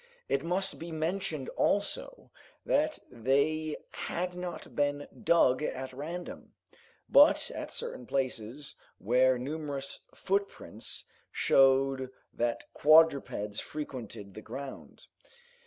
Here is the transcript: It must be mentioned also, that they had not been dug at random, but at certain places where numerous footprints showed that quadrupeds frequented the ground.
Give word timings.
It 0.27 0.43
must 0.43 0.79
be 0.79 0.91
mentioned 0.91 1.49
also, 1.49 2.31
that 2.65 2.97
they 3.11 3.77
had 3.91 4.33
not 4.33 4.75
been 4.75 5.07
dug 5.23 5.61
at 5.61 5.93
random, 5.93 6.53
but 7.07 7.51
at 7.53 7.71
certain 7.71 8.07
places 8.07 8.73
where 8.97 9.37
numerous 9.37 9.99
footprints 10.15 11.03
showed 11.31 12.09
that 12.33 12.63
quadrupeds 12.73 13.59
frequented 13.59 14.33
the 14.33 14.41
ground. 14.41 15.05